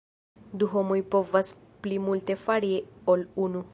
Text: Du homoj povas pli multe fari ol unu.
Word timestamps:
Du 0.61 0.69
homoj 0.71 0.97
povas 1.15 1.51
pli 1.85 1.99
multe 2.07 2.37
fari 2.47 2.73
ol 3.15 3.27
unu. 3.47 3.63